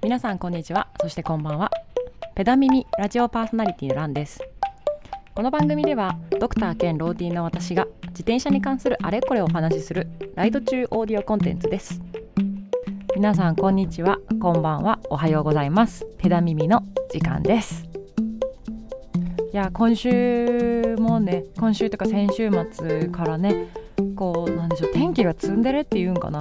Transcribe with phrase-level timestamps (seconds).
[0.00, 0.86] 皆さんこんにちは。
[1.00, 1.72] そしてこんばんは。
[2.36, 4.40] ペダミミラジオパーソナリティのランです。
[5.34, 12.00] この番組ではドクター兼ローディーの私が自転車に関するあれこれをお話しするライド中オーディオコンテンツです。
[13.16, 14.18] 皆さんこんにちは。
[14.40, 15.00] こんばんは。
[15.10, 16.06] おはようございます。
[16.18, 17.84] ペダミミの時間です。
[19.52, 23.66] いや今週もね今週とか先週末からね
[24.14, 26.40] こうなんでしょう天気がツンデレっていうんかな。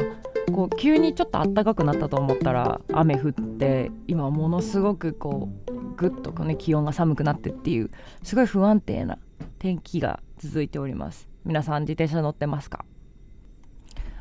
[0.51, 7.91] こう急にちょっと暖かくなったと思ったら雨降って今ものすごくこうぐっとこう、ね、気温が寒くなってっていう
[8.23, 9.19] すごい不安定な
[9.59, 11.27] 天気が続いております。
[11.45, 12.85] 皆さん自転車乗ってますか？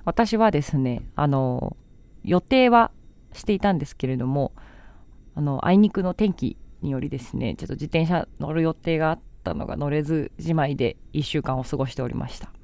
[0.05, 1.77] 私はですねあの
[2.23, 2.91] 予定は
[3.33, 4.53] していたんですけれども
[5.35, 12.56] あのあいにくの天気によりですねちょっと自転車乗る予定があったのが乗れずじまいで1週間を過ごしておりました。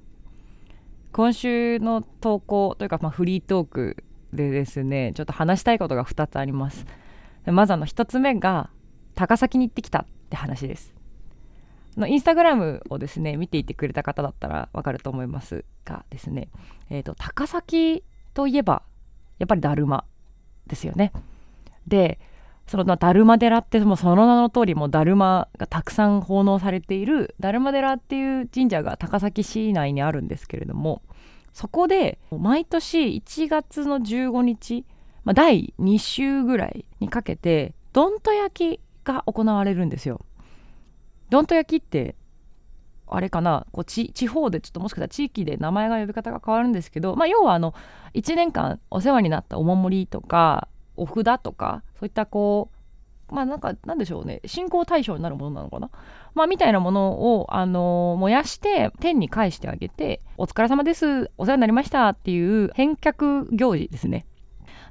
[1.12, 6.86] 今週の投稿というか、まあ、フリートークでですねちょっと話したいことが2つあります。
[7.46, 8.70] まずあの1つ目が
[9.14, 10.94] 高崎に行ってきたって話です。
[11.96, 16.48] のインスタグラムをですね見ていてくれた方だったらわかると思いますがですね、
[16.88, 18.82] えーと、と高崎といえば
[19.38, 20.04] やっぱりだるま
[20.66, 21.12] ですよね。
[21.86, 22.18] で
[22.72, 31.02] そのだるま寺ってもうその名の通りもうだるまがたくさん奉納されているだるま寺っていう神社が高崎市内にあるんですけれども
[31.52, 34.86] そこで毎年1月の15日、
[35.22, 40.22] まあ、第2週ぐらいにかけてどんと焼きが行われるんですよ。
[41.28, 42.14] どんと焼きって
[43.06, 47.74] あれかなこう地方でちょっともしかしたら地域で名前が呼び方が変わるんですけど、まあ、要はあの
[48.14, 52.70] 1年間お世話になったお守りとかお札とかそういったこ
[53.30, 54.42] うまあなんかなんでしょうね。
[54.44, 55.90] 信仰対象になるものなのかな。
[56.34, 64.26] まあみたいなものをあの、燃やして天に返してあげてお疲れ様ですお世話になりましたっていう返却行事ですね。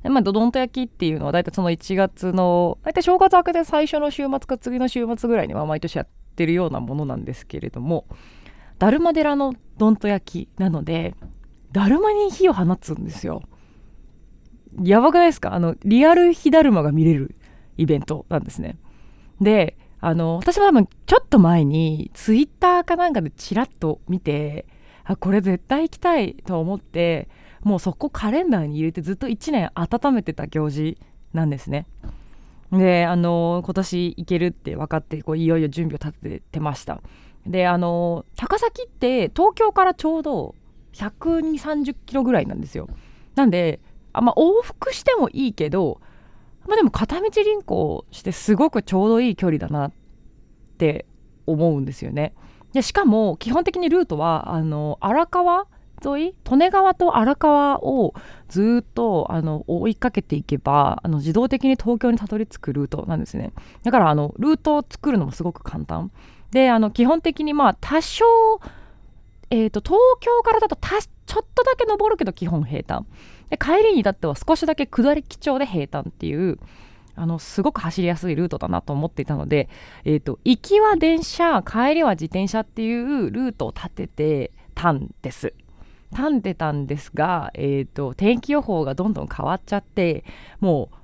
[0.02, 8.08] でまあ、どどんと焼きっていうのは大体その1月の大体正月明けで最初の週末か次の週末ぐらいには毎年やってるようなものなんですけれども
[8.80, 11.14] だるま寺のどんと焼きなので
[11.72, 13.44] だるまに火を放つんですよ。
[14.82, 15.54] やばくないですか？
[15.54, 17.36] あのリアル火だるまが見れる
[17.78, 18.78] イベントなんですね。
[19.40, 24.66] であの私も多分ちょっと前にツイッターかなんかでチラッと見て
[25.04, 27.30] あこれ絶対行きたいと思って
[27.62, 30.98] もうそこカレンダーに入れてずっと1年温めてた行事
[31.34, 31.86] なんですね。
[32.72, 37.02] であの今年行けるって分かってこういよいよ準備を立ててました。
[37.46, 40.56] であの高崎って東京からちょうど
[40.94, 42.88] 12030キロぐらいなんですよ。
[43.36, 43.80] なんで
[44.14, 46.02] あまあ、往復してもいいけど、
[46.68, 49.92] まあ、でも片道輪行してすごくちょうどいい距離だなっ
[50.78, 51.06] て
[51.46, 52.34] 思うんですよね。
[52.74, 55.68] でしかも基本的にルートはあの荒川
[56.04, 58.14] 沿い利根川と荒川を
[58.48, 63.52] ずっとあの追いかけていけばあの自動的に東京にたどり着くルートなんですね。
[63.84, 66.12] だからあのルートを作るのもすごく簡単。
[66.52, 68.26] であの基本的にまあ多少
[69.52, 73.06] えーと、東京からだとちょっとだけ登るけど基本平坦。
[73.52, 76.58] で帰りに至っては少しだけ下り基調で平坦っていう
[77.16, 79.70] あのすごく走りやすいルートだなと思っていたので、
[80.06, 85.54] えーと、行きは電車帰りは自転車っていうルートを立ててたんです。
[86.14, 90.26] 立んでたんですが、えーと、天気予報がどんどん変わっちゃって
[90.60, 90.96] もう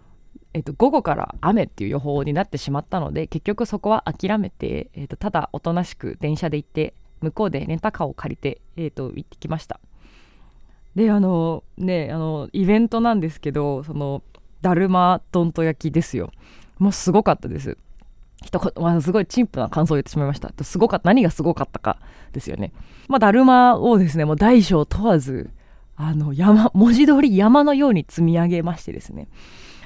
[0.54, 9.80] えーと、午後から雨っていう予報になってしまったので結局そこは諦めて、えーとただおとなしく電車で行って向こうでレンタカーを借りて、えーと、行ってきました
[10.98, 14.24] であのねあのイベントなんですけどその
[14.64, 16.32] だるまどんと焼きですよ。
[16.80, 17.78] もうすごかったです。
[18.44, 20.52] 一言、まあ、すごい陳腐な感想を言ってしまいました。
[20.64, 21.08] すごかった。
[21.08, 22.00] 何がすごかったか
[22.34, 22.74] ですよね。
[23.08, 25.52] まあだるまをですねもう大小問わず
[25.96, 29.28] あの山文字通り山のように積み上げましてですね。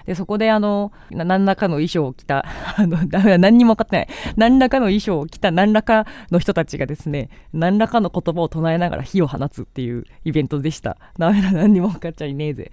[0.06, 2.46] でそこであの何らかの衣装を着た
[2.78, 2.98] あの
[3.38, 4.08] 何にも分かってない。
[4.36, 10.98] 何らかの衣装を着た何らかの人たちがですね何らかの言葉を唱えながら火を放つっていうイベントでした。
[11.18, 12.72] ダメだ何にも分かっちゃいねえぜ。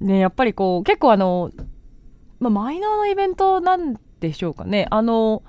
[0.00, 1.50] ねやっぱりこう結構あの、
[2.38, 4.86] まあ、マイナーなイベントなんでしょうかね。
[4.90, 5.42] あの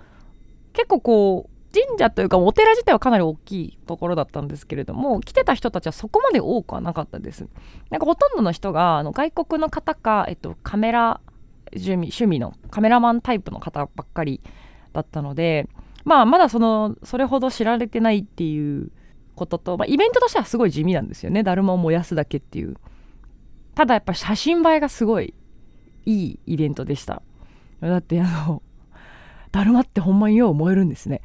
[0.74, 7.48] 結構こう神社というかお寺自体はかなり大きいところだったんですけれども来てた人たちはそこまで多くはなかったです。
[7.90, 11.20] なんかほとんどの人があの外国の方か、えっと、カメラ
[11.74, 14.42] 趣味趣味のカメラマンタイプの方ばっかり
[14.94, 15.68] だったので
[16.06, 18.90] まあまだそのそれほど知られてないっていう
[19.36, 21.44] ことと、まあ、イベントとしてはすごい地味なんですよね。
[21.44, 22.76] だるまを燃やすだけっていう。
[23.76, 25.36] ただやっぱ写真映えがすごい
[26.06, 27.22] いいイベントでした。
[27.82, 28.64] だってあの
[29.52, 31.22] だるまってほんまによう燃えるんですね。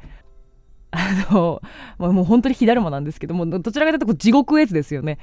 [0.93, 1.61] あの、
[1.97, 5.17] ま、もう本当に火だるまなんですけどもどちらかというとこう地獄絵図ですよね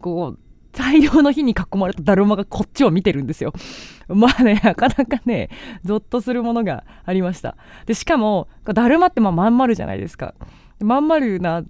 [0.00, 0.38] こう
[0.72, 3.52] 大量の火に囲まれただるまがこっちを見てるんですよ。
[4.08, 5.48] まあね、なかなかね、
[5.84, 7.56] ゾッとするものがありました。
[7.86, 10.34] で、しかも、だるまってまあまん丸じゃないですか。
[10.80, 11.62] まん丸な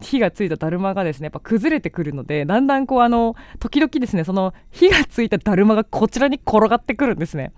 [0.00, 7.52] 火がついただるまがですねやっぱ崩れてくるのでだんだんこうあの時々ですねその火がついただるまがこちらに転がってくるんですね。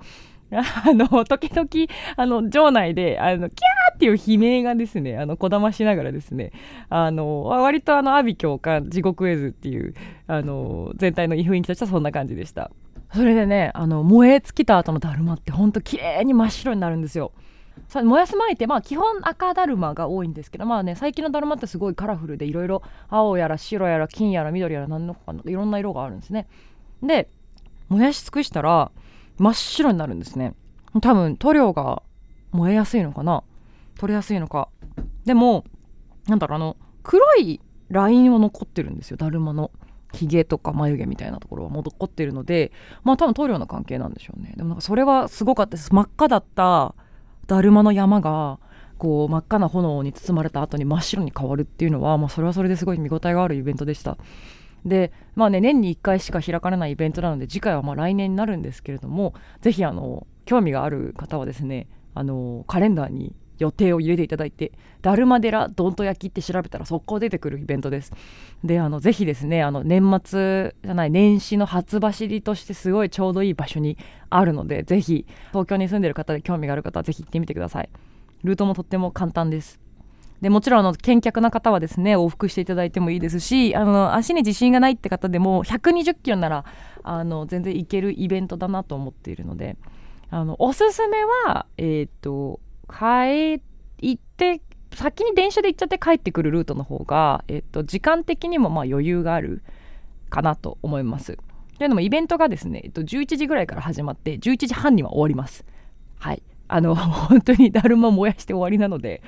[0.52, 1.68] あの時々
[2.16, 6.52] あの場内であのキャーっていう悲鳴がですねあのこだましながらですね
[6.88, 9.94] あの割とあの阿鼻教官地獄絵図っていう
[10.26, 12.70] あの全体の雰囲気としてはそんな感じでした。
[13.12, 17.32] それでねあの燃え尽きた後のだるまってほんと綺麗に真っ白になるんですよ。
[17.94, 26.46] 燃やす前ってまあ基本赤だるまが多いんですけどまあね最近のだるまってすごいカラフルでいろいろ青やら白やら金やら緑やら何のかいろんな色があるんですね。
[27.02, 27.28] で
[27.88, 28.90] 燃やし尽くしたら
[29.38, 30.54] 真っ白になるんですね。
[31.02, 32.02] 多分塗料が
[32.52, 33.42] 燃えやすいのかな？
[33.98, 34.68] 取れやすいのか。
[35.24, 35.64] でも
[36.26, 39.16] なんだろうあの黒いラインは残ってるんですよ。
[39.16, 39.70] だるまの
[40.12, 42.72] ひげとか眉毛みたいなところは残ってるので
[43.04, 44.54] まあ多分塗料の関係なんでしょうね。
[44.56, 45.94] でもなんかそれはすごかったです。
[45.94, 46.94] 真っ赤だった
[47.46, 48.58] だるまの山が
[48.98, 54.16] こう真っ赤な炎に包まれた後に真っ白に変わるっていうのは、まあ、それはそれですごい見応えがあるイベントでした。
[54.86, 64.72] でまあね年に1回しか開かれないイベントなので次回はま来年になるんですけれどもぜひあの興味がある方はですねあのカレンダーに予定を入れていただいて
[65.02, 68.12] 「だるま寺どんと焼き」って調べたら速攻出てくるイベントです。
[68.62, 73.96] であのぜひですねあの年末じゃない年始の初走りとしてすごいちょうどいい場所に
[74.30, 77.88] あるのでぜひ東京に住んでる方で興味がある方はぜひ行ってみてください。
[78.44, 79.85] ルートもとっても簡単です。
[80.40, 86.64] でもちろんあの見客な方はですね往復していただいてもいいですしあの足に自信がないって方でも120キロなら
[87.02, 89.76] あの全然行けるイベントだなと思っているので
[90.30, 94.60] あのおすすめはえっ、ー、と帰って
[94.92, 99.62] 先に電車で行っちゃって帰ってくるルートの方が、えっと、時間的にもま余裕がある
[100.30, 101.38] かなと思います。
[101.78, 105.64] というのもイベントがですね、えっと、11時ぐらいから始まって11時半には終わります。
[106.18, 109.22] はいあの 本当にだるま燃やして終わりなので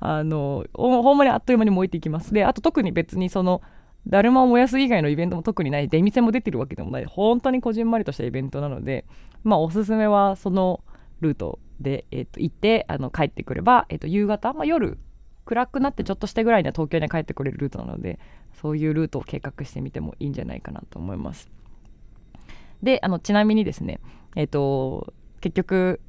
[0.00, 3.62] あのほんまにあっという間に燃えていきますであと特に別にその
[4.06, 9.04] だるまを燃やす以外のイベントも特にない出店も出てるわけでもない本当にこじんまりとしたイベントなので
[9.44, 10.82] まあおすすめはその
[11.20, 14.98] ルートで、えー、と行ってあの帰ってくれば、えー、と夕方、まあ、夜
[15.44, 18.18] 暗くなってちょっとしてぐらいには東京に帰ってくれるルートなので
[18.60, 21.50] そういうルートを計画してみてもいいんじゃないかなと思います。
[22.82, 24.00] であのちなみにですね
[24.34, 26.00] えっ、ー、と結局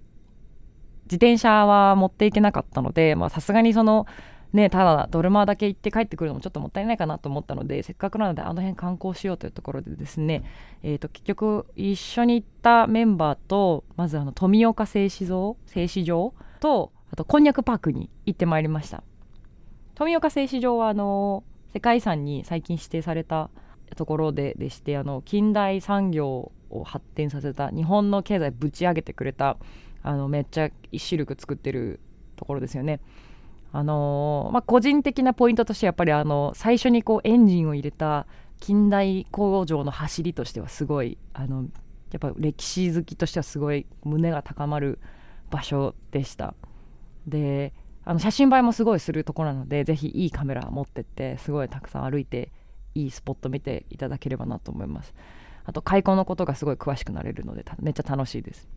[1.05, 4.07] 自転車は持っていけなかったのでさすがにその
[4.53, 10.43] ねただドルマだけ行って帰ってくるのもちょっともったいないかなと思ったのでせっかくなのであの辺観光しようというところでですね、
[10.83, 19.03] えー、と結局一緒に行ったメンバーとまずあの富岡製糸場製糸場とあとこんにゃくパークに行ってまいりました。
[19.95, 23.49] 富岡製糸場はあの世界遺産に最近指定された
[23.95, 29.57] ところででしてあの近代産業を発展させた日本の経済ぶち上げてくれた
[30.03, 31.99] あのめっちゃシルク作ってる
[32.35, 32.99] ところですよね。
[33.71, 38.27] あのー、まあ、個人的なポイントとしてやっぱりあの最初にこうエンジンを入れた
[38.59, 41.65] 近代工場の走りとしてはすごいあの
[42.11, 44.99] やっぱ歴史好きとしてはすごい胸が高まる
[45.49, 46.53] 場所でした。
[47.25, 47.73] で
[48.05, 52.51] あの写真映えもすごいするとこなのでぜひいいカメラ持ってってすごいたくさん歩いて
[52.95, 55.13] いいスポット見ていただければなと思います。
[55.65, 58.67] あと開墾のことがすごい詳しくなれるのでめっちゃ楽しいです。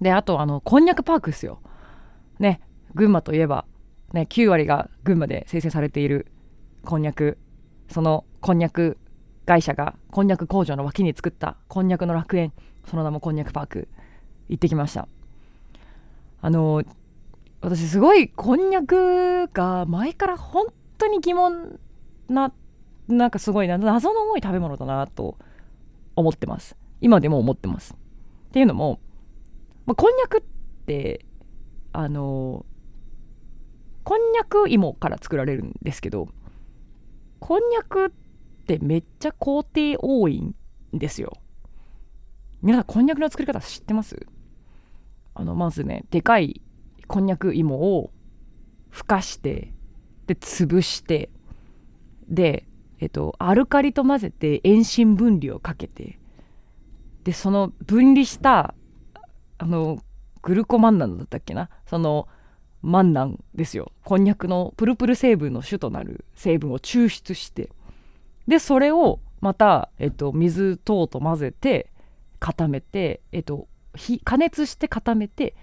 [0.00, 1.60] であとあのこんにゃくパークですよ。
[2.38, 2.60] ね
[2.94, 3.66] 群馬といえば
[4.12, 6.26] ね、9割が群馬で生成されている
[6.84, 7.38] こんにゃく。
[7.88, 8.98] そのこんにゃく
[9.46, 12.52] 会社がこんにゃく工場の脇に作ったこんにゃくの楽園
[12.88, 13.88] その名もこんにゃくパーク。
[14.48, 15.06] 行ってきました。
[16.42, 16.82] あの
[17.60, 20.66] 私すごいこんにゃくが前から本
[20.98, 21.78] 当に疑問
[22.28, 22.52] な
[23.06, 25.36] なんかすごいな謎の多い食べ物だなと
[26.16, 26.76] 思ってます。
[27.00, 27.94] 今でも思ってます。
[27.94, 28.98] っていうのも、
[29.90, 30.42] まあ、こんにゃくっ
[30.86, 31.26] て
[31.92, 32.64] あの
[34.04, 36.28] こんにゃく芋から作られるんですけど
[37.40, 38.10] こんにゃくっ
[38.68, 40.54] てめっちゃ工程多いん
[40.92, 41.32] ですよ。
[42.62, 44.28] 皆さんこんにゃくの作り方知ってます？
[45.34, 46.62] あのまずねでかい
[47.08, 48.12] こんにゃく芋を
[48.90, 49.74] ふかして
[50.28, 51.30] で潰して
[52.28, 52.68] で
[53.00, 56.20] えっとアルカリと混ぜて遠心分離をかけて
[57.24, 58.76] でその分離した
[59.62, 59.98] あの
[60.40, 61.68] グルコマンナンだったっけな？
[61.86, 62.28] その
[62.80, 63.92] 万難ですよ。
[64.04, 67.70] こんにゃくのプルプル成分の主となる成分を抽出して。
[68.48, 71.92] でそれをまた、えっと、水等と混ぜて
[72.38, 73.68] 固めて、えっと、
[74.24, 75.54] 加熱して固めて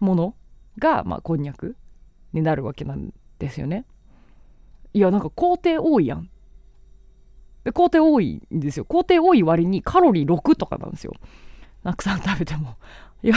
[0.00, 0.34] もの
[0.78, 1.76] が、まあ、こんにゃく
[2.34, 3.86] になるわけなんですよね。
[4.92, 6.28] いやなんか工程多いやん。
[7.64, 8.84] で工程多いんですよ。
[8.84, 11.14] 工程多い割にカロリー6とかなんですよ。
[11.82, 12.76] たくさん食べても。
[13.22, 13.34] いや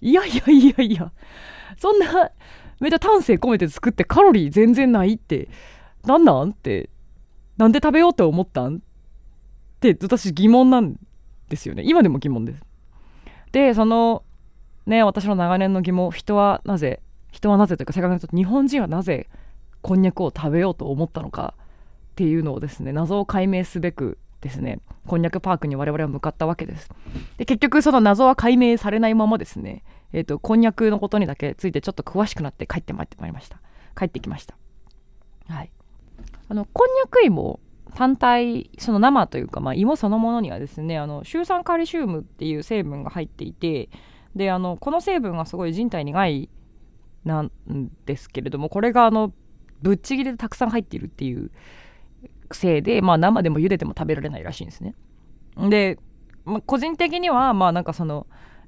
[0.00, 1.12] いやいやいやいや
[1.76, 2.30] そんな
[2.80, 5.48] めっちゃ丹精込めて作ってカロリー全然ないって
[6.04, 6.90] なんなんって
[7.56, 8.78] なんで食べようって思ったんっ
[9.80, 10.96] て私疑問なん
[11.48, 11.82] ですよね。
[11.84, 12.62] 今でも疑問です。
[13.52, 14.22] でその
[14.86, 17.00] ね私の長年の疑問人はなぜ
[17.32, 19.28] 人はなぜというか正確に言うと日本人はなぜ
[19.82, 24.80] こんにゃくを食べようと思ったのかっていうのをですね謎を解明すべくですね。
[25.06, 26.88] こんにゃくパークに我々は向かったわけです。
[27.38, 29.84] で結局その謎は解明されないままですね。
[30.12, 33.60] えっ、ー、とこんにゃくのことにだけついてちょっと詳しくなって帰ってまいりました。
[33.96, 34.56] 帰ってきました。
[35.48, 35.70] はい。
[36.48, 37.60] あのこんにゃく芋
[37.94, 43.88] 単体その生というか、まあ、芋そのものにはですねあのシュウ酸カルシウムっていう成分が入っていて
[44.36, 46.48] であのこの成分がすごい人体に害
[47.24, 47.50] なん
[48.06, 49.32] ですけれどもこれがあの
[49.82, 51.50] ぶっちぎりでたくさん入っているっていう
[52.56, 54.94] せいで、まあ、生でも茹でても食べられないらしいんですね。
[55.68, 55.98] で、
[56.44, 58.26] まあ、個人的にはまあなんかその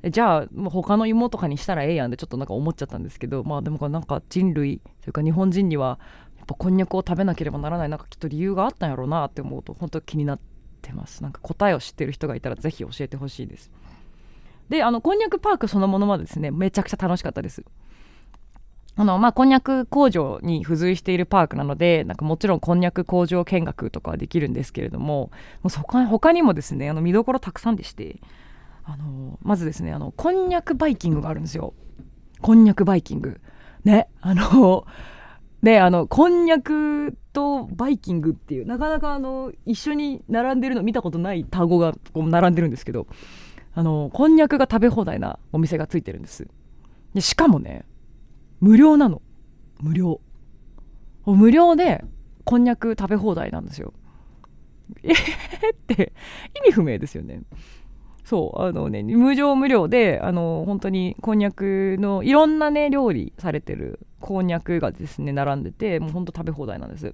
[0.08, 5.98] じゃあもう他の芋とかにしたらええやんってちょっとなんか思っちゃったんですけどまあでもなんか人類というか日本人には
[6.38, 10.40] やっぱこんにゃくを食べなければならないなんかきっと理由があったんやろうなって思うと本当気になっ
[10.80, 11.22] てます。
[11.22, 13.70] なんか答えを知ってる人がいたらぜひ教えてほしいです。
[14.70, 17.64] であのこんにゃくパークそのものはですねめちゃくちゃ楽しかったです。
[19.00, 25.30] あのまあこんにゃく工場に付随しているパークなのでなんかもちろんこんにゃく工場見学とかはできるんですけれども
[25.62, 28.20] もうそこ他にもですねあの見どころたくさんでして
[28.84, 31.72] あのまずですねあのこんにゃくバイキングがあるんですよ。
[32.42, 33.40] こんにゃくバイキング。
[33.84, 34.84] ねあの
[35.62, 43.06] であのこんにゃくとバイキングっていうなかなかあの一緒に並んでるの見たことない単語がこう並んでるんですけど
[43.72, 46.48] あのこんにゃくが食べ放題なお店がついてるんです。
[47.14, 47.86] でしかもね
[48.60, 49.22] 無料なの。
[49.80, 50.20] 無料。
[51.26, 52.04] 無料で
[52.44, 53.92] こんにゃく食べ放題なんですよ。
[55.02, 55.16] えっ
[55.86, 56.12] て
[56.56, 57.42] 意味不明ですよね。
[58.24, 67.12] そうあのね無料無料であの本当にこんにゃくのいろんなね料理されてるこんにゃくがですね並んでてもうほんと食べ放題なんです。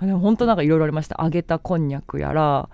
[0.00, 1.20] でも本当なんかいろいろありました。
[1.22, 2.68] 揚げたこんにゃくやら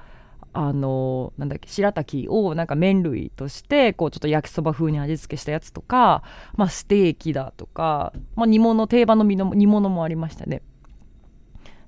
[0.60, 6.24] あのなんだっけ白滝をなんか麺類としてこうちょっと焼きそば風に味付けしたやつとか、
[6.56, 10.62] まあ、ステーキだとか、まあ、煮物定番の煮物もありましたね。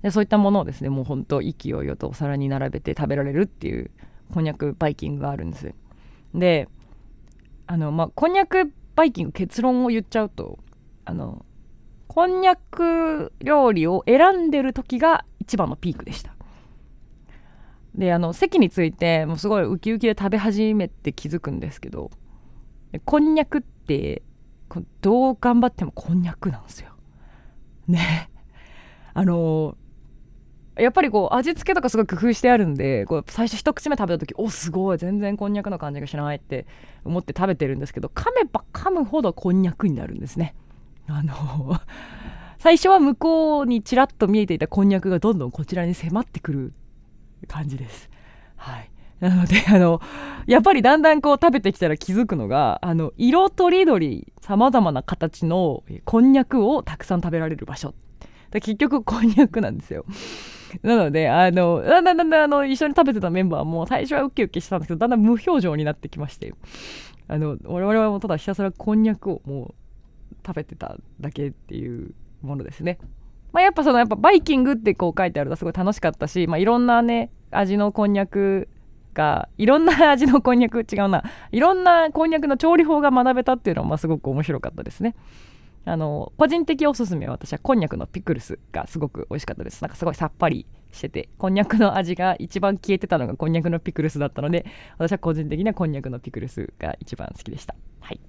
[0.02, 3.90] でそういったものをですねもうほんと勢いよとお皿に並べて食べられるっていう
[4.32, 5.74] こんにゃくバイキングがあるんです
[6.32, 6.68] で
[7.66, 10.60] あのまあこんにゃくバイキング結論を言っちゃうと
[11.04, 11.44] あの
[12.06, 16.34] こんにゃく料理を選んでる時が一番のピークでした。
[17.94, 22.11] であの席についてもうすごいウキウキで食べ始めて気づくんですけど
[23.04, 24.23] こんにゃくって
[25.00, 26.90] どう頑張ってもこんにゃくなんですよ。
[27.88, 28.30] ね。
[29.14, 29.76] あの
[30.76, 36.66] やっぱりこう味付けとかすごい工夫してあるんでこう最初一口目食べた時おすごい全然こんにゃくの感じがしないって
[37.04, 40.54] 思って食べてるんですけど噛めば噛むほどこんにゃくになるんですね。
[41.09, 41.80] あの
[42.59, 46.73] 最初は向こうにちらっと見えていたこんにゃくがどんどんこちらに迫ってくる
[47.47, 48.11] 感じです。
[48.56, 48.90] はい。
[49.20, 50.00] なので あの
[50.47, 57.94] やっぱりだんだんこう食べてきたら気づくのがあの色とりどりさまざまな形のこんにゃくをたくさん食べられる場所。
[58.50, 60.04] で結局こんにゃくなんですよ。
[60.82, 66.54] なのであのだんだんだんだんあの一緒に食べてたメンバーも最初はウキウキしてたんですけどだんだん無表情になってきまして
[67.28, 69.75] あの我々はもうただひたすらこんにゃくをも
[70.32, 72.99] う食べてただけっていうものですね。
[73.52, 78.69] まあ、やっぱそのやっぱバイキングってこう書いてあるとすごい楽しかったし、まあ、いろんなね味のこんにゃく
[79.14, 81.25] がいろんな 味のこんにゃく違うな。
[81.52, 85.14] いろんなこんにゃくの調理法が学べたっていうのはまあすごく面白かったですね。
[85.87, 89.83] あの個人的おすすめは私はこんにゃくのピクルスがすごく美味しかったです。
[89.83, 94.66] なんかすごいさっぱりしててこんにゃくの味が一番消えてたのがこんにゃくのピクルスだったので
[94.99, 97.75] 私は個人的にはこんにゃくのピクルスが一番好きでした。
[98.00, 98.21] はい。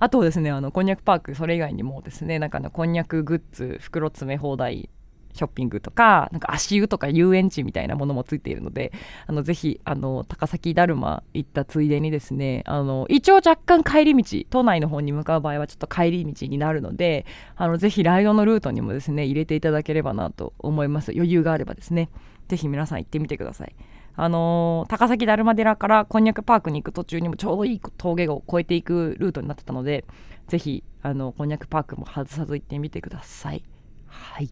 [0.00, 4.88] あとですねあのこんにゃくパークそれ以外にもですねなんかのこんにゃくグッズ袋詰め放題
[5.34, 8.92] ショッピングとかなんか足湯とか遊園地みたいなものもついているので
[9.26, 21.12] あのぜひあの高崎だるま行ったついでにですねあの一応若干帰り道都内の方に向かう場合はちょっと帰り道になるのであのぜひライドのルートにもですね入れていただければなと思います。
[21.12, 22.10] 余裕があればですね。
[22.48, 23.76] ぜひ皆さん行ってみてください。
[24.16, 30.04] あのー、高崎だるま寺からこんにゃくパークに行く途中にもちょうどいい峠を越えていくルートになってたので
[30.48, 33.64] ぜひあのこんにゃくパークも外さず行ってみてください。
[34.06, 34.50] はい。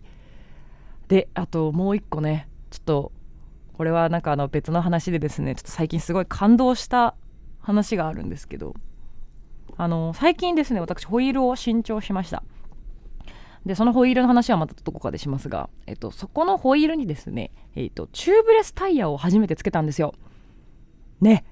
[1.08, 3.12] であともう一個ねちょっと
[3.76, 7.14] これはなんかあの別の話でですねちょっと最近すごい感動した
[7.60, 8.74] 話があるんですけど
[9.76, 12.42] あの最近ですね私ホイールを新調しました。
[13.66, 20.14] でそのホイールの話はまたどこかでしますが、えっと、そこのホイールにですね、えっと、チューブレスタイヤを初めてつけたんですよ。
[21.20, 21.44] ね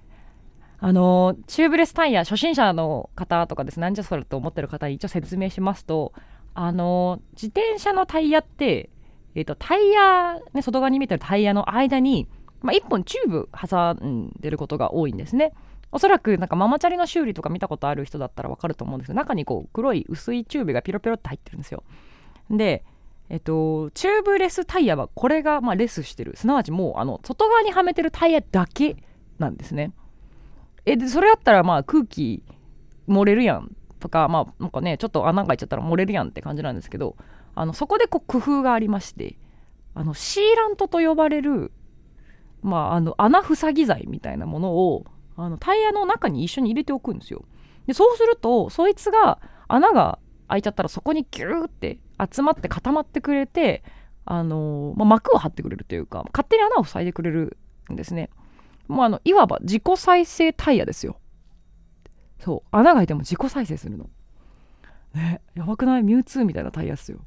[0.78, 6.12] あのチューブレスタイヤ初心者の方とかですなんじゃそれと思ってる方に一応説明しますと
[6.54, 8.90] あの自転車のタイヤって、
[9.34, 12.28] えっと、タイヤ、ね、外側に見てるタイヤの間に、
[12.62, 15.52] まあ、1本チューブ挟んでることが多いんですね。
[15.92, 21.82] おそらくなんかママチャリの修理とか見たことある人だったらわかると思うんですけど中にこう黒い薄いチューブがピロピロって入ってるんですよ。
[22.50, 22.84] で
[23.28, 28.96] えっと、チューブレスタイヤはこれがまあレスしてるすなわちもうあの外側にはめてるタイヤだけ
[29.38, 29.92] なんですね。
[30.84, 32.44] えでそれだったらまあ空気
[33.08, 37.16] 漏れるやんとかまあなんかねちょっと穴が開いちゃったら漏れるやんって感じなんですけど
[37.56, 39.36] あのそこでこう工夫がありまして
[39.94, 41.72] あのシーラントと呼ばれる、
[42.62, 45.04] まあ、あの穴塞ぎ剤みたいなものを
[45.36, 47.44] あのタイヤの中に一緒に入れておくんですよ。
[47.86, 49.38] でそうするとそいつが
[49.68, 51.98] 穴が開いちゃったらそこにギューって
[52.32, 53.84] 集まって固まってくれて、
[54.24, 57.58] あのまあ、膜を張ってくれるというか勝手に穴を塞いでくれる
[57.92, 58.30] んですね。
[58.88, 61.18] もうあのいわば自己再生タイヤですよ。
[62.38, 64.08] そう穴が開いても自己再生するの。
[65.14, 66.02] ねやばくない？
[66.02, 67.18] ミュウツーみたいなタイヤっすよ。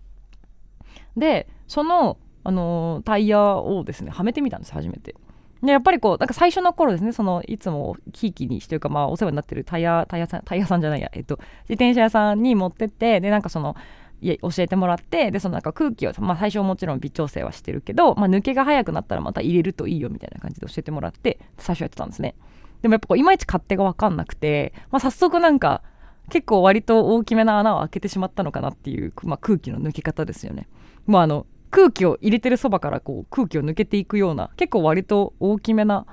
[1.16, 5.16] でその、あのー、タイヤをですねはめてみたんです初めて。
[5.64, 13.76] でやっぱりこうなんか最初の頃ですねそのいつもひいきにしてるかまあお世話になってるタイヤタイヤさんタイヤさんじゃないやえっと自転車屋さんに持ってってでなんかその
[14.22, 22.36] い教えてもらってでそのなんか空気を、まあ、最初もちろん微調整はしてるけど、まあ、抜けが早くなったらまた入れるといいよみたいな感じで教えてもらって最初やってたんですね。
[22.82, 25.84] でもやっぱこういまいち勝手が分かんなくて、まあ、早速なんか
[26.30, 30.68] 結構割と大きめな穴を開けてしまったのかなっていう、まあ、空気の抜け方ですよね。
[31.06, 36.06] もうあの空気を入れてるそばからこう空気を抜けていくような結構割と大きめな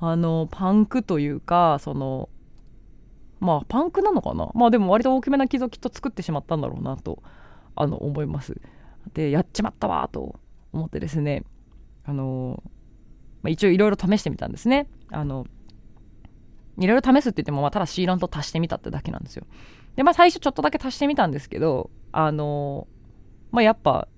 [0.00, 2.28] あのパンクというかその
[3.40, 4.50] まあパンクなのかな？
[4.54, 7.22] まあでも割と大きめな傷をきっと作ってしまったんだろうなと
[7.74, 8.60] あの思います。
[9.12, 10.40] でやっちまったわと
[10.72, 11.44] 思ってですね
[12.04, 12.62] あの、
[13.42, 14.88] まあ、一応いろいろ試してみたんですね。
[15.10, 15.46] あの
[16.78, 19.46] いろいろ試すって言っても、まあ、ただシーラント足してみたってだけなんですよ。
[19.96, 22.88] でまあ最初ちょっとだけ足してみたんですけどあの
[23.50, 24.08] まあやっぱ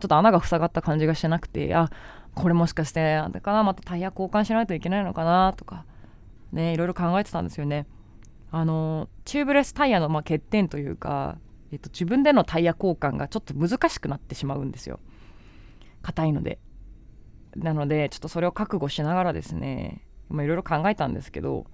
[0.00, 1.90] ちょっと穴が塞がった感じがしてなくてあ
[2.34, 5.84] これもしかしてあれかなまたタイヤ交換しないといけないのかなとか
[6.52, 7.86] ねいろいろ考えてたんですよね。
[8.50, 11.38] あのチューブレスタイヤのま欠点というか、
[11.72, 15.00] えっと、自分でのタイヤ交換がちょっと難しくなってしまうんですよ。
[16.02, 16.58] 硬いので。
[17.56, 21.66] なのでちょっとそれを覚悟しながらですねいろいろ考えたんですけど、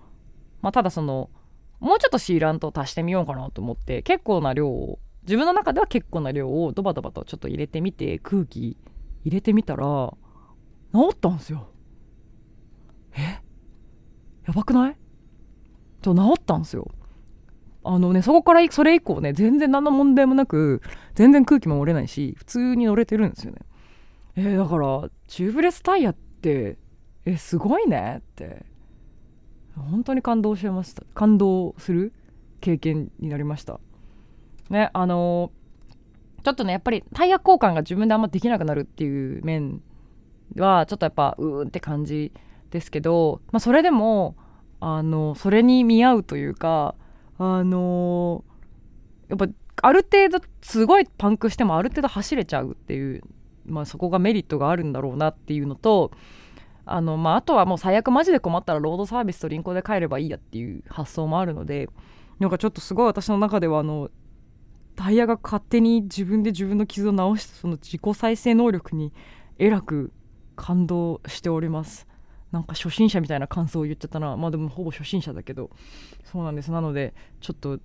[0.61, 1.31] まあ、ただその
[1.81, 8.77] もうちょっとシーラントを足してみようかなと思って結構な量を自分の中では結構な量をドバドバとちょっと入れてみて空気
[9.25, 9.85] 入れてみたら
[10.93, 11.69] 治ったんですよ。
[13.15, 13.41] え？
[14.47, 14.97] やばくない？
[16.03, 16.91] ちょ治ったんですよ。
[17.85, 20.83] あのねそこからそれ以降ね全然何の問題もなく
[21.15, 23.59] 全然空気も漏れないし普通に乗れてるんですよね。
[24.37, 26.79] えー、だからチューブレスタイヤって
[27.25, 28.19] えすごいね？
[28.21, 28.65] って。
[29.77, 31.05] 本当に感動しました。
[31.15, 32.13] 感動する
[32.61, 33.81] 経験になりました。
[34.71, 35.53] ねあの
[36.43, 39.83] ちょっとねやっぱりタイヤ交換が自分であんまできなくなるっていう面
[40.57, 42.33] はちょっとやっぱうーんって感じ
[42.71, 44.37] ですけど、まあ、それでも
[44.81, 46.95] あのそれに見合うというか
[47.39, 48.45] あの
[49.29, 49.47] やっぱ
[49.83, 53.23] ある程度すごいパンクしてもある程度走れちゃうっていう、
[53.67, 56.11] まあ、そこがメリットがあるんだろうなっていうのと
[56.85, 61.89] あの、まあ、あとはもう最悪マジで困ったらロードサービスとリンクで帰ればいいやっていう発想もあるので
[62.39, 64.11] なんかちょっとすごい私の中ではあの
[65.01, 69.15] タイヤが勝手に自分で自分の傷を治したその自己再生能力に
[69.59, 70.13] えらく
[70.57, 72.07] 感動しております
[72.53, 74.37] なんか初心者みたいな感想を言っちゃったな。
[74.37, 75.71] まあでもほぼ初心者だけど
[76.25, 76.73] そうなんです。
[76.73, 77.79] なのでちょっと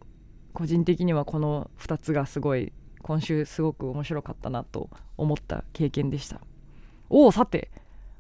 [0.54, 2.73] 個人的にはこの2つがすごい
[3.04, 6.41] 今週すごく面白かったなと思った経験でした。
[7.10, 7.69] おおさて。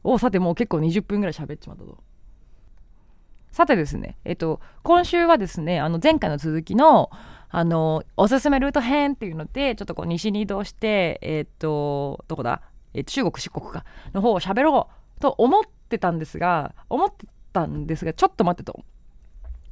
[0.03, 1.97] おおさてもう結構20分ぐらい喋っちまったと
[3.51, 7.09] さてですねえっと今週はですねあの前回の続きの
[7.57, 12.61] あのおすすめルート編っていうのでちょっとこう西に移動してえっ、とどこだ、
[12.93, 13.85] えー、中国四国か。
[14.13, 18.83] の方を喋ろうと思ってたんですが思ってたんですがちょっと待ってと。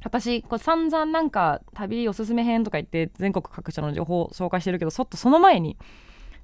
[0.02, 5.76] 私こう散々なんか旅おすすめ編とか言って全国各地の情報を紹介してるけどちょっとその前に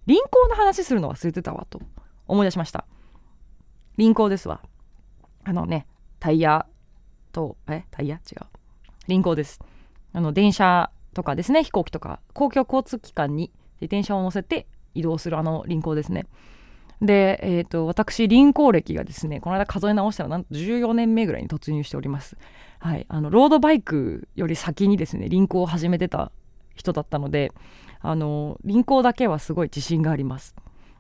[0.05, 1.81] 輪行の話するの忘れてたわと
[2.29, 2.85] 思い出しました。
[3.97, 4.61] 輪行ですわ。
[5.45, 5.87] あのね
[6.19, 6.67] タイヤ
[7.33, 7.87] とえ？
[7.91, 8.17] タイヤ？
[8.17, 8.45] 違う。
[9.09, 9.59] 輪行です。
[10.13, 16.27] あの電車とかですね飛行機とか公共交通機関に自転車を乗せて移動するあの輪行ですね。
[17.01, 22.37] で、えーと、私輪行歴がですねこの間数え直したらなんと14年目ぐらいに突入しております。
[22.79, 26.31] はいあのロードバイクより先にですね輪行を始めてた
[26.75, 27.53] 人だったので
[28.01, 30.55] あの輪行だけはすごい自信があります。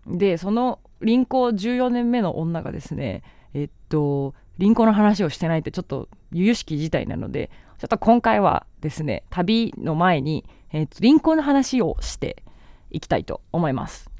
[0.06, 12.44] でその輪行14年目の女がですねえっと輪行の話をしてないってちょっと由々しき事態なのでちょっと今回はですね旅の前に、えっと、輪行の話をして
[12.90, 14.10] いきたいと思います。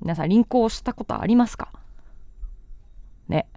[0.00, 1.72] 皆さん輪行したことありますか？
[3.26, 3.48] ね。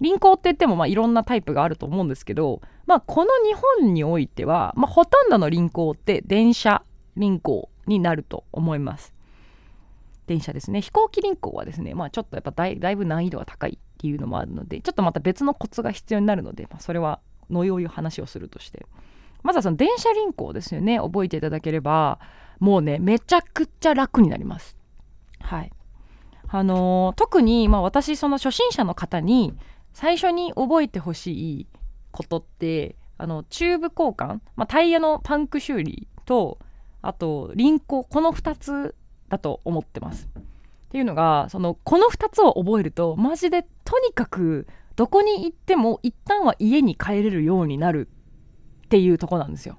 [0.00, 6.82] 輪行って言ってもまあいろんなタイプがあると思うんですけど、まあ、この日本においては、まあ、ほとんどの輪行って電車
[7.16, 9.14] 輪行になると思います。
[10.26, 10.80] 電車ですね。
[10.80, 18.86] 飛行機輪行はですね、まあ、ちょっとやっぱだいだいぶ難易度が高いっていうのもあるのでちょっとまた別のコツが必要になるので、まあ、それはのよういう話をするとして。
[19.44, 20.98] まずはその電車輪行ですよね。
[20.98, 22.18] 覚えていただければ
[22.58, 24.76] もうねめちゃくちゃ楽になります。
[25.40, 25.70] はい。
[26.48, 29.54] あのー、特に、まあ、私その初心者の方に
[29.92, 31.66] 最初に覚えてほしい
[32.10, 36.58] ことってあのチューブ交換、まあ、タイヤのパンク修理と
[37.02, 38.94] あと輪行この2つ
[39.28, 40.28] だと思ってます。
[40.94, 48.08] っていうのがそのこの2つを覚えるとマジでとにかくどこに行っても一旦は家に帰れるようになる
[48.84, 49.76] っていうとこなんですよ。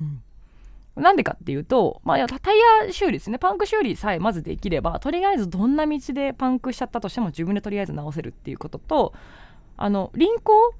[0.00, 1.02] うん。
[1.02, 3.40] なんでかっていうと、まあ、タイヤ修理ですね。
[3.40, 9.14] パンク修理さえまずできればとりあえずどんな道でパンクしちゃったとしても自分でとりあえず直せるっていうことと
[9.76, 10.74] あの輪行、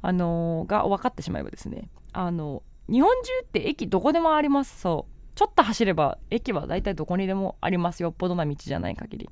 [0.00, 4.80] あのー、が分かってしまえばですねあの日本中って駅どこでもあります。
[4.80, 9.30] そうちょっと走れば駅は大体どこにでもありますよっぽどな道じゃない限り。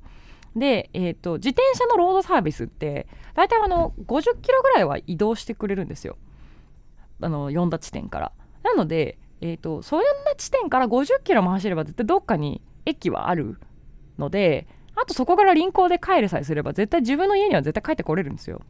[0.55, 6.17] で、えーと、自転車のロードサービスって大体あの50キロぐらいは移動してくれるんですよ。
[7.21, 8.31] あの4田地点から。
[8.63, 10.05] なのでえーと、そんな
[10.37, 13.59] 地点から50キロも走れば絶対どっかに駅はある
[14.17, 18.61] のであとそこから輪行で帰るさえすれば絶対自分の家には絶対帰ってこれるんですよ。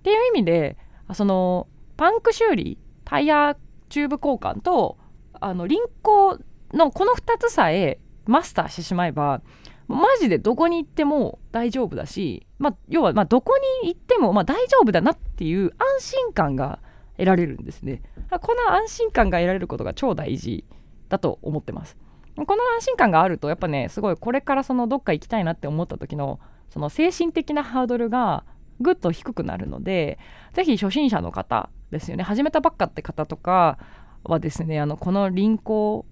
[0.00, 0.76] っていう意味で
[1.14, 3.56] そのパンク修理タイヤ
[3.88, 4.98] チューブ交換と
[5.40, 6.40] あの輪行
[6.72, 9.42] のこの2つさえマスターしてしまえば
[9.88, 16.78] マジでどこに行っても大丈夫だし、まあ、要はまどこに行ってもま大丈夫だなっていう安心感が
[17.16, 18.02] 得られるんですね。
[18.40, 20.64] この安心感が得られることが超大事
[21.08, 21.96] だと思ってます。
[22.36, 26.38] この安心感があるとやっぱねすごいこれからそのどっか行きたいなって思った時の
[26.70, 28.44] その精神的なハードルが
[28.80, 30.18] ぐっと低くなるので
[30.54, 32.22] 是非初心者の方ですよね。
[32.22, 33.78] 始めたばっかって方とか
[34.22, 36.06] はですねあのこの輪行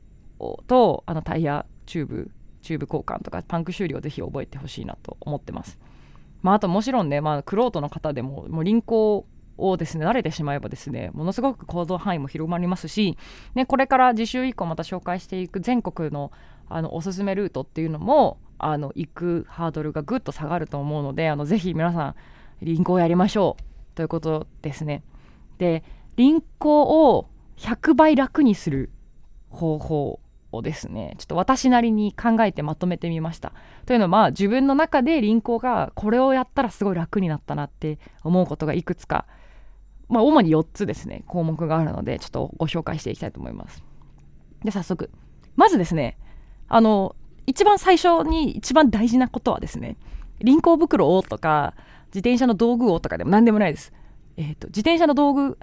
[0.67, 2.31] とあのタイヤチューブ
[2.63, 5.79] チューブ交換とかパンク修理をぜひ覚えてほしいなと思ってます。
[6.43, 13.19] まあ、あともちろんね、まあ、クロートの方でももう輪行をですね慣れてしまえばですねものすごく行動範囲も広まりますし、
[13.55, 16.31] ね、これから次週以降また紹介していく全国の
[16.71, 22.15] あのおすすめルートっていうのもあの行くハードルがぐっと下がると思うのであのぜひ皆さん
[22.61, 25.03] 輪行やりましょうということですね。
[25.57, 25.83] で
[26.17, 26.83] 輪行
[27.15, 28.91] を100倍楽にする
[29.49, 30.21] 方法
[30.59, 31.15] をですね。
[31.19, 33.53] ちょっと私なりに考えてまとめてみました。
[33.87, 39.27] というのは自分の中で輪行がこれをやったらすごい楽になったなって思うことがいくつか
[40.09, 41.23] まあ、主に4つですね。
[41.27, 43.83] 項目があるのでちょっとご紹介していきたいと思います。
[44.65, 45.11] で早速。
[45.57, 46.17] まずですね
[46.69, 47.17] あの
[47.47, 49.97] 一番最初に一番大事なことはですね
[50.41, 51.75] 輪行袋をとか
[52.09, 53.93] 自転車の道具をとかでも何でもないです。
[54.37, 55.59] えっ、ー、と自転車の道具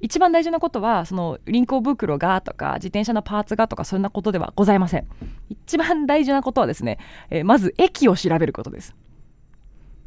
[0.00, 5.06] 一番大事なことはその輪行袋がとか自転車のパーツがとかそんなことではございません。
[5.48, 6.98] 一番大事なことはですね、
[7.30, 8.94] えー、まず駅を調べることです。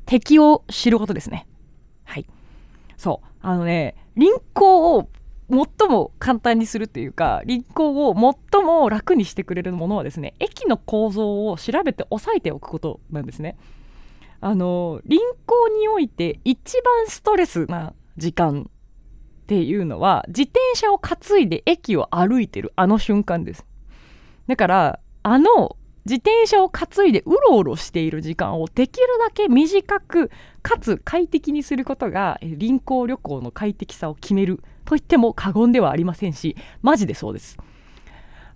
[0.06, 1.48] 敵を知ることですね。
[2.04, 2.26] はい。
[2.98, 3.28] そう。
[3.42, 5.10] あのね輪行を
[5.50, 13.58] 最も簡単にするっていうか輪行を最も楽にしてくれるものはですね駅の構造を調べて押さえておくことなんですね。
[14.42, 18.70] あの輪行において一番ストレスな時間
[19.50, 23.66] っていうのは自転車を担いで駅を歩いてるあの瞬間です。
[24.46, 30.30] だからあの自転車を担いでうろうろしている時間をできるだけ短く
[30.62, 37.58] かつ快適にすることが輪行旅行の快適さを決めると言っても過言ではありませんしマジでそうです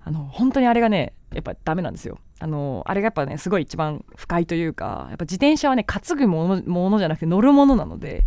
[0.04, 8.26] あの本当にあれがねやっぱダメなんですよあのあれがやっぱねすごい一番不快というかやっぱ自転車はね担ぐものものじゃなくて乗るものなので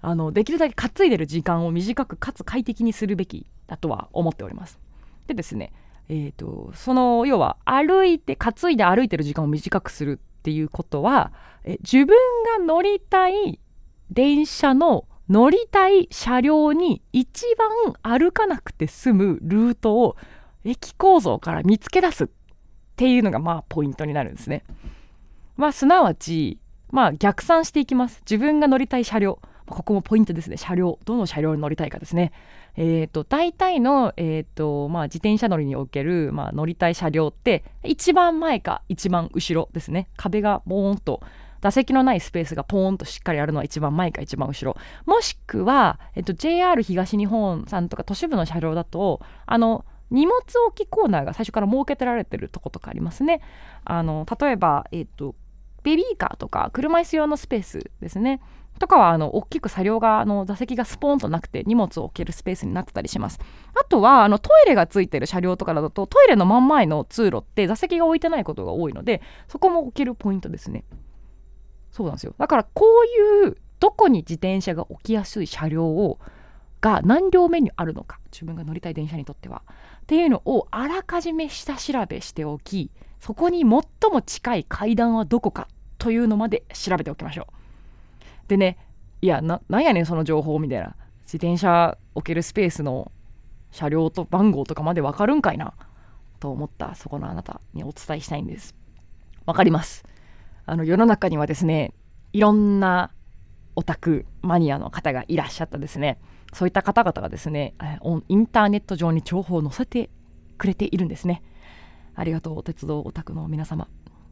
[0.00, 4.78] あのできるだけ担いでる時間を短くかつ快適にするべきだとは思っております
[5.26, 5.72] でですね
[6.10, 11.32] えーと、その要は歩いて担いで歩いてる時間を短くするっていうことは
[11.64, 12.16] え自分
[12.58, 13.60] が乗りたい
[14.10, 20.16] 電車の乗りたい車両に一番歩かなくて済むルートを
[20.64, 22.28] 駅構造から見つけ出すっ
[22.96, 24.64] ていうのがまあポイントになるんですね。
[25.56, 26.58] まあすなわち
[26.90, 28.22] まあ逆算していきます。
[28.22, 30.56] 自分が乗りたい車両ここもポイントですね。
[30.56, 32.32] 車両どの車両に乗りたいかですね。
[32.76, 40.08] えーと、大体の、えーとまあ、自転車乗りにおける、まあ、乗りたい車両って一番前か一番後ろですね。
[40.16, 41.20] 壁がボーンと
[41.60, 44.76] 座席のないスペースがポーンとしっかりあるのは一番前か一番後ろ。
[45.06, 53.40] もしくは、えっと、JR 東日本さんとか都市部の車両だとあの荷物置きコーナーが最初から設けてられてるとことかありますね。
[53.84, 55.34] あの例えば、えっと、
[55.82, 58.40] ベビーカーとか車椅子用のスペースですね。
[58.78, 63.38] とかはあの大きく車両があの座席がスポーンとなくて荷物を置けるスペースになってたりします。
[63.74, 70.84] あとはあのトイレがついてる車両とかだとトイレの真ん前の通路って座席が置いてないことが多いのでそこも置けるポイントですね。
[71.90, 72.34] そうなんですよ。
[72.38, 72.84] だからこ
[73.44, 76.18] ういうどこに自転車が置きやすい車両を
[76.80, 79.62] が何両目にあるのか自分が乗りたい電車にとっては。
[80.02, 87.57] っていうのをあらかじめ下調べしておきそこに最も近い階段はどこかというのまで調べておきましょう。
[88.48, 88.76] でね
[89.20, 90.96] いやななんやねんその情報みたいな。
[91.24, 93.12] 自転車置けるスペースの
[93.70, 95.74] 車両と番号とかまでわかるんかいな。
[96.40, 98.74] と思ったそこのあなたにお伝えしたいんです。
[99.44, 100.04] わかります。
[100.64, 101.92] あの世の中にはですね
[102.32, 103.10] いろんな
[103.76, 106.18] オタクマニアの方がいらっしゃったですね。
[106.54, 107.74] そういった方々がですね
[108.28, 110.08] インターネット上に情報を載せて
[110.56, 111.42] くれているんですね。
[112.14, 113.86] ありがとう鉄道オタクの皆様。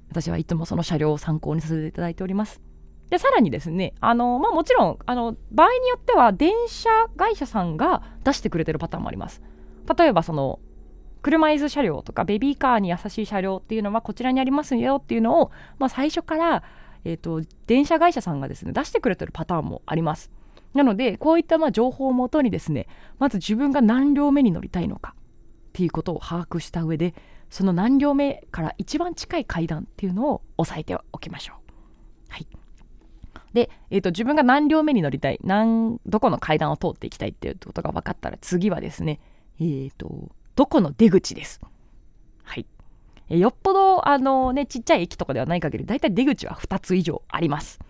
[0.09, 2.62] 私はいつもその車両を参考にさせていただいております。
[3.11, 9.42] でさらにですねあの、まあ、もちろんあの場合によっては電車会社さんが出してくれてるパターンもあります。
[9.97, 10.59] 例えばその
[11.23, 16.62] 車椅子車両とかベビーカーに優しい車両っていうのはこちらにありますよっていうのを、まあ、最初から、
[17.05, 20.31] えーと、電車会社さんがですね出してくれてるパターンもあります。
[20.75, 22.87] なのでこういったまあ情報をもとにですね
[23.19, 27.14] まず自分が何両目に乗りたいのかっていうことを把握した上で
[27.51, 31.73] その何両目から一番近い階段っていうのを押さえておきましょう。
[32.29, 32.47] はい。
[33.57, 39.19] で、えーと、自分が何両目に乗りたい何どこの階段を通っていきたいっていうことが分かったら次はですね、
[39.59, 41.59] えーと、どこの出口です。
[42.42, 42.66] はい、
[43.31, 47.81] えー、よっぽどあの、ね、ちっちゃい駅とかではない限りだいたい出口は2つ以上あります。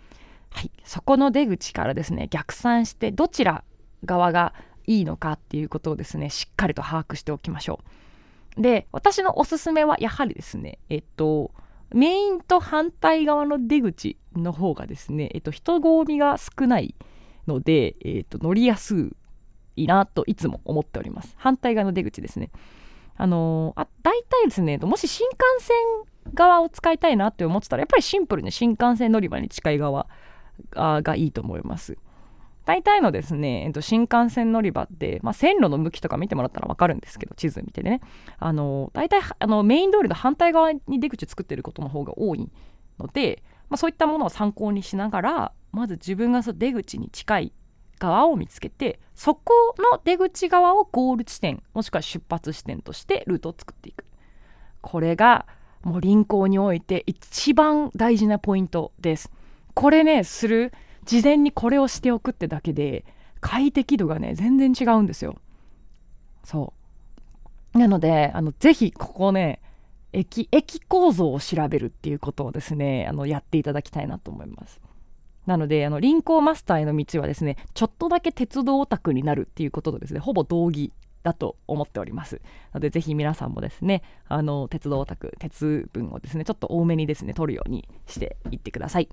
[0.51, 3.65] はい、そこの出口からですね逆算してどちら
[4.05, 4.55] 側が
[4.87, 7.81] いいのかっていうことをですねしっかりと把握しておきましょ
[8.57, 8.63] う。
[8.63, 11.51] で私のおすすめはやはりですねえっと
[11.95, 16.95] メインと反対側の出口の方がですね、えっと、人混みが少ない
[17.47, 19.11] ので、えっと、乗りやす
[19.77, 21.35] いなといつも思っております。
[21.39, 22.51] 反対側の出口ですね。
[23.17, 25.77] あのー、あ大体ですね、もし新幹線
[26.35, 30.07] 側を使いたいなって思ってたら、やっぱりシンプルに新幹線乗り場に近い側
[30.73, 31.97] がいいと思います。
[32.67, 38.01] 大体のですね、えっと、新幹線乗り場って、まあ、線路の向きとか見てもらったら分かるんですけど地図見てね。
[38.39, 42.51] あの大体あのメイン通りの反対側に出口作ってることの方が多い
[42.99, 47.53] ので、まあ、そういったものを参考にしながらまず自分がその出口に近い
[48.01, 54.05] 側を見つけてそこの出口側をゴール地点もしくは出発地点としてルートを作っていく。
[54.81, 55.47] これが
[55.85, 59.31] もう輪行において一番大事なポイントです。
[59.75, 60.73] これねする
[61.07, 63.05] 事前にこれをしておくってだけで
[63.41, 65.37] 快適度がね全然違うんですよ。
[66.45, 66.73] そ
[67.75, 67.79] う。
[67.79, 69.61] なのであのぜひここね
[70.13, 74.81] 駅駅構造を調べるっていうことをですねあのやっていただきたいなと思います。
[75.47, 80.93] なのであの輪行マスターへの道はですねちょっとだけ鉄道オタクになるっていうこととですねほぼ同義
[81.23, 82.41] だと思っております。
[82.75, 89.09] のでぜひ皆さんもですねあの鉄道オタク鉄分をですねちょっと多めにですね取るようにしていってください。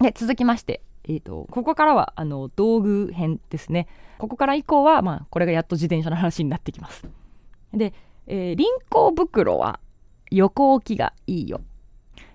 [0.00, 3.88] で続きまして、えーと、ここからはあの道具編ですね。
[4.18, 7.04] ここから以降は、まあ、これがやっと自転車の話になってきます。
[7.72, 7.92] で、
[8.26, 9.80] えー、輪行袋は
[10.30, 11.60] 横置きがいいよ、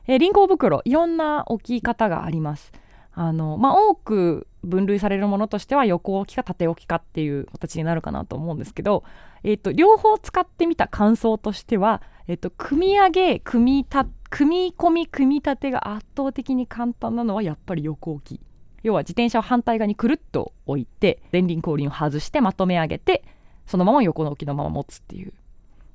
[0.07, 2.71] えー、輪行袋いろんな置き方があります。
[3.15, 9.03] あのまあ多く分類されるものとしては横置きか縦置きかっていう形になるかなと思うんですけど、
[9.43, 18.41] えーと、両方使ってみた感想としては、えーと組み上げ組み立て組み込み組み立てが圧倒的に簡単なのはやっぱり横置き
[18.81, 23.23] 要は自転車を反対側にくるっと置いて前輪後輪を外してまとめ上げて
[23.67, 25.33] そのまま横の置きのまま持つっていう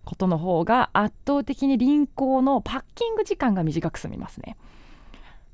[0.05, 4.57] ことの方が圧倒的に輪行のパッキング時間が短く済みますね。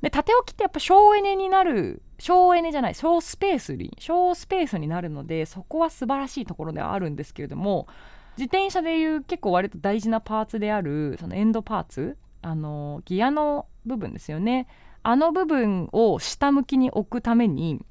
[0.03, 7.89] で縦置きってやっぱ省エネになる省エネじゃない省スペースに省スペースになるのでそこは素晴らしいところではあるんですけれども
[8.37, 14.69] 自転車でいう結構割と大事なパーツであるそのエンドパーツあのギアの部分ですよね。
[15.03, 17.85] あの部分を下向きに置くために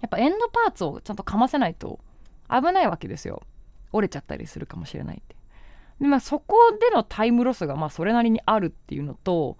[0.00, 2.00] やっぱエンドパーツをちゃんとかませないと
[2.50, 3.42] 危ないわけですよ。
[3.92, 5.34] 折れちゃったりするかもしれないって。
[6.00, 9.56] で、まあ、そこでのタイムロスがまあそれなりにあるっていうのと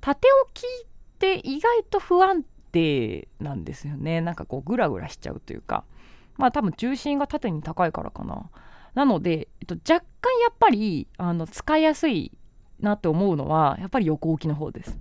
[0.00, 0.86] 縦置きっ
[1.18, 2.44] て意外と不安
[2.76, 4.20] てなんですよね。
[4.20, 5.84] なんかこうグラグラしちゃうというか。
[6.36, 8.50] まあ多分重心が縦に高いからかな。
[8.94, 12.32] なので、えっと、若干やっぱりあの使いやすい
[12.80, 14.98] なって思うのはやっぱり横置きの方です。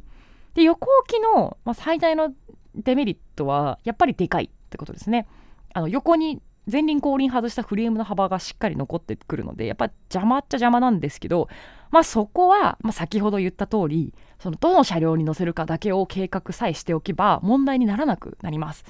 [0.53, 2.33] で横置きの、まあ、最大の
[2.75, 5.27] デメリットはやっぱりでかいってことですね。
[5.73, 11.47] あの横に前輪後輪外したフレームの幅がしっかり残ってくるのでやっぱ邪魔っちゃ邪魔なんですけど
[11.91, 18.83] まあそこは、まあ、先ほど言った通りそのどの車両に乗せるかだけを計画さえしておけば問題にならなくなります。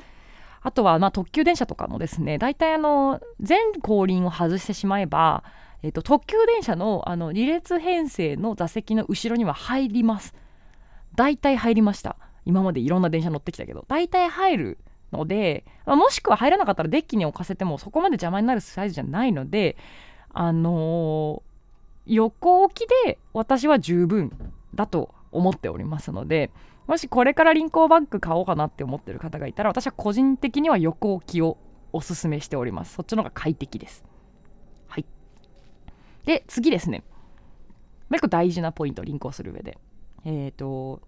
[0.62, 5.44] あとはまあ特急電車とかもですね大体あの全後輪を外してしまえば、
[5.84, 10.34] えー、と特急電車のあの2列編成の座席の後ろには入ります。
[11.16, 12.18] 大体入りました。
[12.46, 13.86] 今までいろんな電車乗ってきたけど。
[13.88, 14.78] 大体入る
[15.12, 19.78] ので、まあ、もしくは入らなかったらデッキに置かせてもそこまで邪魔になるサイズじゃないので
[20.34, 24.32] あのー、横置きで私は十分
[24.74, 26.52] だと思っておりますので
[26.88, 31.58] もしこれから輪行バッグ買おうかなって思ってる方がいたら私は個人的には横置きを
[31.94, 32.94] おすすめしております。
[32.96, 34.04] そっちの方が快適です。
[36.26, 37.04] で次ですね。
[38.10, 39.78] もう一個大事なポイント輪行する上で。
[40.26, 41.02] えっ、ー、と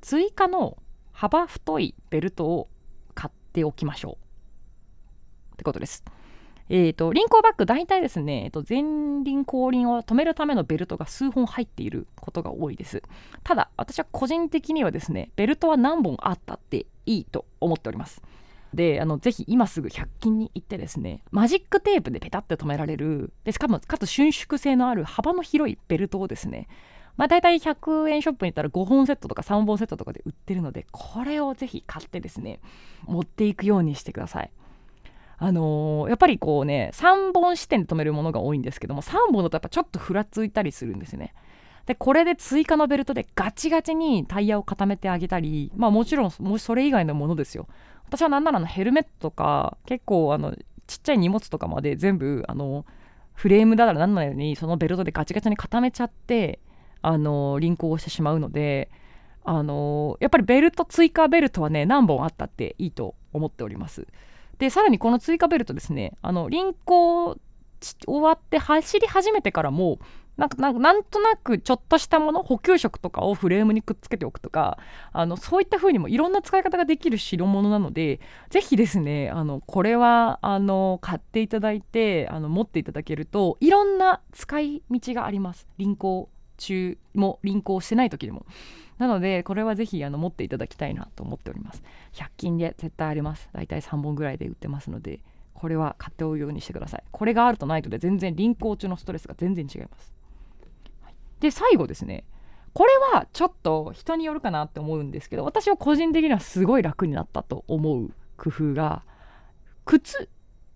[0.00, 0.78] 追加の
[1.12, 2.68] 幅太いベルトを
[3.14, 4.18] 買っておきましょ
[5.50, 5.54] う。
[5.54, 6.04] ってことです。
[6.70, 13.02] えーと、輪行バッグ大体ですね、えーと、前輪後輪を止めるためのベルトが数本入っていることが多いです。
[13.42, 18.22] ただ私は個人的にはですねベルトは何本あったっていいと思っております。
[18.74, 26.68] であのぜひ今すぐ100均に行ってですねマジックテープでペタッて止められるでしかもかつ伸縮性のある幅の広いベルトをですね
[27.18, 32.60] まあ、大体100円ショップに行ったら5本セットとか3本セットとかで売ってるのでこれをぜひ買ってですね
[33.06, 34.52] 持っていくようにしてください。
[35.40, 41.34] あのー、やっぱりこうね3本視点で止めるものが多いんですけども3本だとやっぱちょっとふらついたりするんですね。
[41.86, 47.66] でこれで追加のベルトでガチガチにタイヤを固めてあげたりまあもちろんもそれ以外のものですよ
[48.08, 50.54] 私は何ならのヘルメットとか結構あの
[50.86, 52.86] ちっちゃい荷物とかまで全部あの
[53.34, 56.58] フレームだからなんないようにそのベルトでガチガチに固めちゃって
[57.02, 58.90] あの輪行をしてしまうので
[59.44, 64.06] あのやっぱりベルト追加ベルトはね何本あったっていいと思っております。
[64.58, 67.38] でさらにこの追加ベルトですねあの輪行
[67.80, 70.00] 終わって走り始めてからも
[70.38, 74.78] なんかなんとなくちょっとしたもの補給色とかをフレームにくっつけておくとか
[75.12, 85.66] あのそういった風にもいろんな使い方ができる代物なのでぜひですねあのこれはあの買っていただいてあの持っていただけるといろんな使い道があります。
[85.76, 88.46] 輪行中も輪行してない時でも。
[88.98, 91.82] なのでこれはぜひあの持っていただきたいなと思っております。
[92.14, 93.48] 100均で絶対あります。
[93.52, 95.20] だいたい3本ぐらいで売ってますので
[95.54, 97.04] これは買っておくようにしてください。
[97.10, 100.12] これがあるとないとで全然輪行中のストレスが全然違います、
[101.40, 102.24] で最後ですね
[102.72, 109.02] これはちょっと人によるかなって思うんですけど私は個人的にはすごい楽になったと思う工夫が
[109.84, 110.28] 靴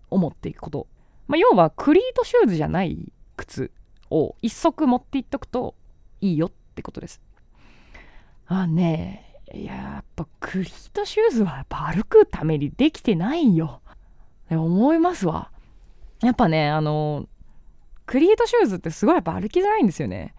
[0.09, 0.87] を持っていくこと、
[1.27, 3.71] まあ、要はクリートシューズじゃない靴
[4.09, 5.75] を一足持っていっとくと
[6.21, 7.21] いいよってことです。
[8.47, 13.81] あねいややっぱクリートシューズはやっぱ歩くためにできてないよ。
[14.49, 15.51] 思いますわ。
[16.21, 17.27] やっぱねあの
[18.05, 20.35] クリートシューズってすごいやっぱ歩きづらいんですよね。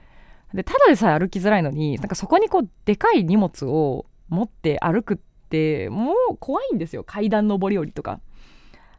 [0.54, 5.16] でただでさえ歩きづらいのになんかそこにこうでかい荷物を持って歩くっ
[5.50, 8.20] てもう怖いんですよ階段上り下りとか。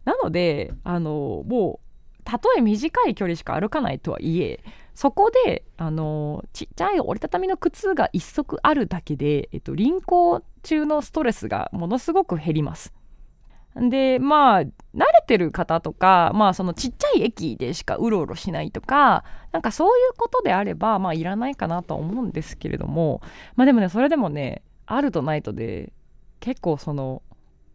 [0.03, 1.79] なのであのも
[2.23, 4.59] たとえ短い距離しか歩かないとはいえ
[4.93, 12.93] そこであのちっちゃい折りたたみの靴が1足あるだけで、えっと、輪行中のストレスがものすごく減ります。
[13.75, 14.71] でまあ慣れ
[15.27, 23.21] てる方とかまあそのちっちゃい駅でしかうろうろしないとかなんかそういうことであればまあいらないかなとは思うんですけれども
[23.55, 25.91] まあでもねそれでもねあるとないとで
[26.39, 27.21] 結構その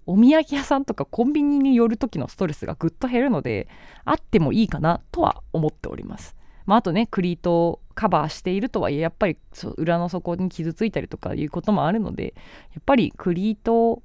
[0.07, 3.69] お土産屋さんとかコンビニに寄る時のストレスがぐっと減るので
[4.05, 6.35] あってもいいかなとは思っております。
[6.67, 9.37] まあ、あとねクリートをカバーしているとはいえやっぱり
[9.77, 12.35] 裏の底に傷ついたりとかいうこともあるので
[12.73, 14.03] やっぱりクリート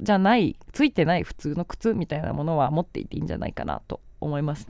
[0.00, 4.68] じゃないついてない普通の靴みたいなものは持っていていいんじゃないかなと思います。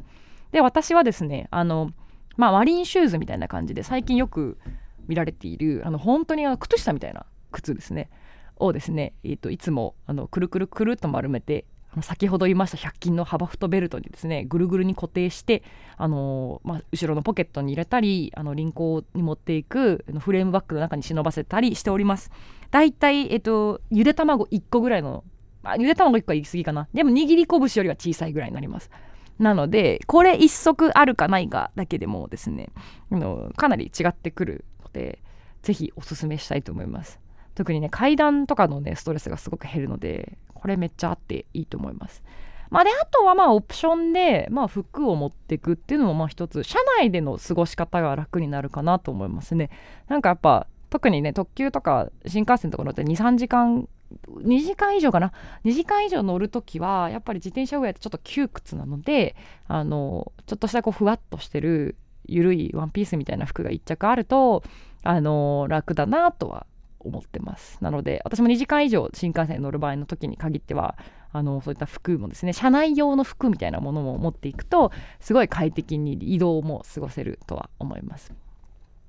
[0.52, 1.92] で私はですねあの
[2.36, 4.58] まあマリンシューズみたいな感じで最近よく
[5.06, 8.10] 見られているあの本当にあの靴下みたいな靴ですね
[8.56, 11.64] をですね、えーと、いつもあのくるくるくるっと丸めて
[12.00, 15.62] 先ほど言いました100均の幅太ベルトにですねぐるぐるに固定して、
[15.98, 22.30] あのー、まあ、後ろのポケットに入れたりあの輪行に持っていくフレームバッグの中に忍ばせたりしております。
[22.70, 25.24] だいたい、えっ、と、ゆで卵1個ぐらいの、
[25.62, 26.88] まあ、ゆで卵1個は言い過ぎかな。
[26.94, 28.90] でも握り拳よりは小さいぐらいになります。
[29.38, 32.68] なのでこれ1足あるかないかだけでもですね
[33.10, 35.18] あのかなり違ってくるので
[35.62, 37.21] ぜひおすすめしたいと思います。
[37.54, 42.22] 特にね階段とかのねストレスがすごく減るのでこれめっちゃあっていいと思います。
[42.70, 49.68] まあであとはまあオプションで、まあ、服を持っていくっていうのもまあ一つ車内での過ごし方が楽になるかなと思いますね。
[50.08, 53.88] なんかやっぱ特にね特急とか新幹線とか乗って23時間
[54.28, 55.32] 2時間以上かな
[55.64, 59.36] ？2時間以上乗るときはやっぱり自転車ウェアってちょっと窮屈なので
[59.68, 61.96] あのちょっとしたこうふわっとしてる
[62.26, 64.62] ゆるいワンピースみたいな服が1着あると
[65.02, 66.66] あの楽だなとは
[67.04, 67.78] 思ってます。
[67.80, 70.96] なので私も2時間以上新幹線に乗る場合の時に限っては
[71.32, 78.32] あのそういった服もですね車内用の服みたいなものも持っていくとすごい快適に移動も過ごせるとは思います。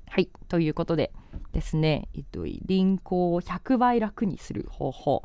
[0.07, 1.11] はいということで
[1.53, 5.23] ですね、えっと、輪行を100倍楽にする方法、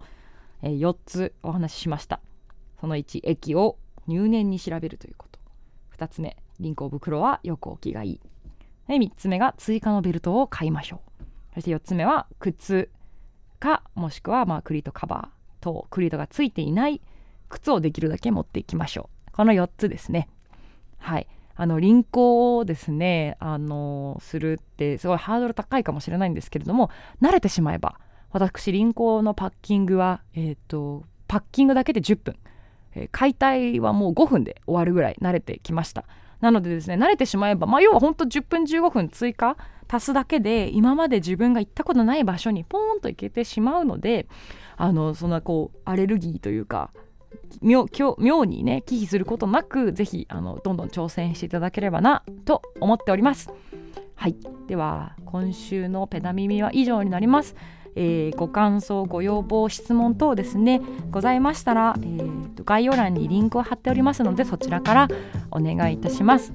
[0.62, 2.20] えー、4つお話ししました。
[2.80, 5.38] その1液を入念に調べるということ。
[5.98, 8.20] 2つ目輪行袋はよく置きがいい。
[8.88, 11.07] で3つ目が追加のベルトを買いましょう。
[11.58, 12.88] そして4つ目は靴
[13.58, 17.00] かもしくはまあクリートカバーとクリートがついていない
[17.48, 19.32] 靴をできるだけ持っていきましょう。
[19.32, 20.28] この4つですね。
[20.98, 21.26] はい。
[21.56, 26.90] あの輪行をですねあのするってすごいハードル高いかもしれないんですけれども
[27.20, 27.98] 慣れてしまえば
[28.30, 32.36] 私輪行のパッキングは、えーと、パッキングだけで10分、
[32.94, 36.04] えー、解体はもう5分で終わるぐらい慣れてきました。
[36.40, 39.56] なのでですね慣れてしまえば、まあ、要はほんと10分15分追加
[39.90, 44.26] 足すだけで今まで自分が行ったことない場所にポーンと行けてしまうので
[44.76, 46.90] あのそんなこうアレルギーというか
[47.60, 47.86] 妙
[48.18, 53.50] 妙にね忌避することなくぜひあのどんどん挑戦していただければなと思っております。
[54.14, 54.36] はい。
[54.66, 57.54] では今週のペダ耳は以上になります。
[58.00, 60.80] えー、ご感想ご要望質問等ですね
[61.10, 65.08] ございましたら、えーと、概要欄にリンクを貼っておりますのでそちらから
[65.50, 66.52] お願いいたします。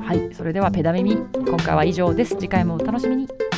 [0.00, 2.36] はいそれではペダ耳今回は以上です。
[2.36, 3.53] 次回もお楽しみに。